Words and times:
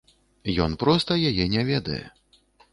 Ён 0.65 0.71
проста 0.85 1.19
яе 1.29 1.45
не 1.53 1.69
ведае. 1.71 2.03